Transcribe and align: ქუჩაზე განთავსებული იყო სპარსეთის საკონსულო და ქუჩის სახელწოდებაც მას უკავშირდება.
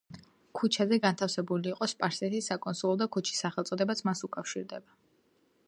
ქუჩაზე 0.59 0.97
განთავსებული 1.03 1.69
იყო 1.73 1.87
სპარსეთის 1.91 2.49
საკონსულო 2.53 2.95
და 3.03 3.09
ქუჩის 3.17 3.43
სახელწოდებაც 3.45 4.03
მას 4.09 4.27
უკავშირდება. 4.29 4.99